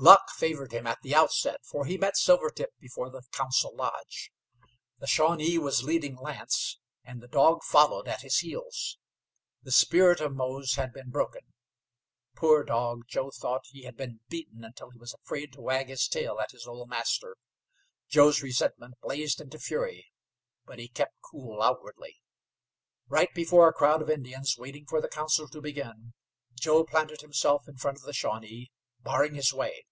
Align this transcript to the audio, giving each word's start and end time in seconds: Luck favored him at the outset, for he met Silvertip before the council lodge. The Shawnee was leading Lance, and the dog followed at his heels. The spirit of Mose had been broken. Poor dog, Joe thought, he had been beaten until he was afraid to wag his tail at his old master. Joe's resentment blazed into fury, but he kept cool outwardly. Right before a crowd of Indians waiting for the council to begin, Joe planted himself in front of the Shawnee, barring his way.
Luck 0.00 0.30
favored 0.30 0.70
him 0.70 0.86
at 0.86 1.02
the 1.02 1.12
outset, 1.12 1.58
for 1.64 1.84
he 1.84 1.98
met 1.98 2.16
Silvertip 2.16 2.70
before 2.78 3.10
the 3.10 3.22
council 3.32 3.74
lodge. 3.74 4.30
The 5.00 5.08
Shawnee 5.08 5.58
was 5.58 5.82
leading 5.82 6.14
Lance, 6.14 6.78
and 7.02 7.20
the 7.20 7.26
dog 7.26 7.64
followed 7.64 8.06
at 8.06 8.22
his 8.22 8.38
heels. 8.38 8.96
The 9.64 9.72
spirit 9.72 10.20
of 10.20 10.36
Mose 10.36 10.76
had 10.76 10.92
been 10.92 11.10
broken. 11.10 11.52
Poor 12.36 12.62
dog, 12.62 13.06
Joe 13.08 13.32
thought, 13.32 13.64
he 13.72 13.82
had 13.82 13.96
been 13.96 14.20
beaten 14.28 14.62
until 14.62 14.90
he 14.90 14.98
was 15.00 15.12
afraid 15.14 15.52
to 15.54 15.60
wag 15.60 15.88
his 15.88 16.06
tail 16.06 16.38
at 16.38 16.52
his 16.52 16.64
old 16.64 16.88
master. 16.88 17.36
Joe's 18.08 18.40
resentment 18.40 18.94
blazed 19.02 19.40
into 19.40 19.58
fury, 19.58 20.12
but 20.64 20.78
he 20.78 20.86
kept 20.86 21.16
cool 21.22 21.60
outwardly. 21.60 22.20
Right 23.08 23.34
before 23.34 23.66
a 23.68 23.72
crowd 23.72 24.00
of 24.00 24.08
Indians 24.10 24.56
waiting 24.56 24.86
for 24.86 25.00
the 25.02 25.08
council 25.08 25.48
to 25.48 25.60
begin, 25.60 26.14
Joe 26.54 26.84
planted 26.84 27.20
himself 27.20 27.66
in 27.66 27.78
front 27.78 27.98
of 27.98 28.04
the 28.04 28.12
Shawnee, 28.12 28.70
barring 29.02 29.34
his 29.34 29.52
way. 29.52 29.86